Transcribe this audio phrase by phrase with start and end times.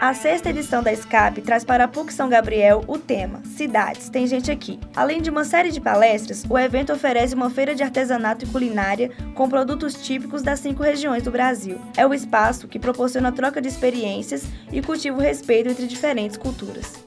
[0.00, 4.26] A sexta edição da SCAP traz para a PUC São Gabriel o tema Cidades, tem
[4.26, 4.80] gente aqui.
[4.96, 9.10] Além de uma série de palestras, o evento oferece uma feira de artesanato e culinária
[9.34, 11.78] com produtos típicos das cinco regiões do Brasil.
[11.98, 17.04] É o espaço que proporciona troca de experiências e cultiva o respeito entre diferentes culturas.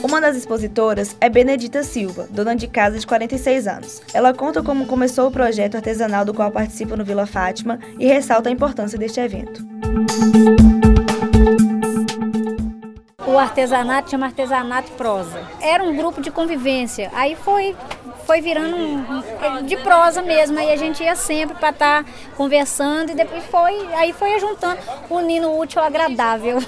[0.00, 4.00] Uma das expositoras é Benedita Silva, dona de casa de 46 anos.
[4.14, 8.48] Ela conta como começou o projeto artesanal do qual participa no Vila Fátima e ressalta
[8.48, 9.73] a importância deste evento.
[13.26, 15.42] O artesanato chama artesanato prosa.
[15.60, 17.10] Era um grupo de convivência.
[17.14, 17.74] Aí foi
[18.24, 20.58] foi virando um, de prosa mesmo.
[20.58, 24.78] Aí a gente ia sempre para estar tá conversando e depois foi, aí foi juntando,
[25.10, 26.58] unindo o útil ao agradável.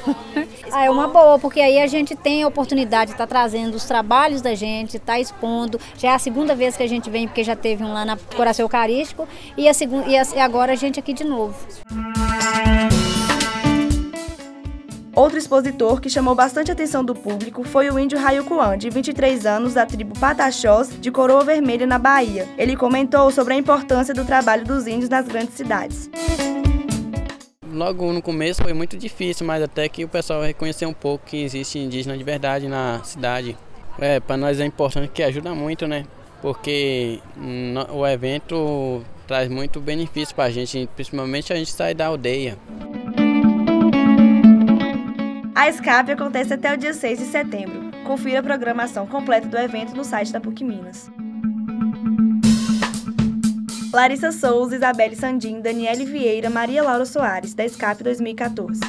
[0.72, 3.74] aí é uma boa, porque aí a gente tem a oportunidade de estar tá trazendo
[3.74, 5.80] os trabalhos da gente, estar tá expondo.
[5.96, 8.16] Já é a segunda vez que a gente vem, porque já teve um lá na
[8.16, 9.26] Coração Eucarístico,
[9.56, 11.56] e, a segunda, e agora a gente aqui de novo.
[15.16, 19.72] Outro expositor que chamou bastante atenção do público foi o índio Rayucuan, de 23 anos,
[19.72, 22.46] da tribo Pataxós, de Coroa Vermelha, na Bahia.
[22.58, 26.10] Ele comentou sobre a importância do trabalho dos índios nas grandes cidades.
[27.66, 31.42] Logo no começo foi muito difícil, mas até que o pessoal reconheceu um pouco que
[31.42, 33.56] existe indígena de verdade na cidade.
[33.98, 36.04] É, para nós é importante que ajuda muito, né?
[36.42, 37.20] Porque
[37.90, 42.58] o evento traz muito benefício para a gente, principalmente a gente sair da aldeia.
[45.56, 47.90] A SCAP acontece até o dia 6 de setembro.
[48.04, 51.10] Confira a programação completa do evento no site da PUC Minas.
[53.90, 58.80] Larissa Souza, Isabelle Sandim, Daniele Vieira, Maria Laura Soares, da SCAP 2014.